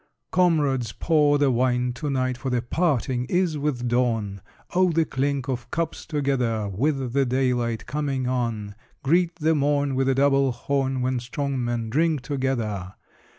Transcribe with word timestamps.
Comrades, 0.31 0.93
pour 0.93 1.37
the 1.37 1.51
wine 1.51 1.93
to 1.93 2.09
night 2.09 2.35
For 2.35 2.49
the 2.49 2.63
parting 2.63 3.25
is 3.25 3.55
with 3.55 3.87
dawn! 3.87 4.41
Oh, 4.73 4.91
the 4.91 5.05
clink 5.05 5.47
of 5.47 5.69
cups 5.69 6.07
together, 6.07 6.67
With 6.67 7.13
the 7.13 7.23
daylight 7.23 7.85
coming 7.85 8.27
on! 8.27 8.73
Greet 9.03 9.35
the 9.35 9.53
morn 9.53 9.93
With 9.93 10.09
a 10.09 10.15
double 10.15 10.53
horn, 10.53 11.01
When 11.03 11.19
strong 11.19 11.63
men 11.63 11.91
drink 11.91 12.21
together! 12.21 12.95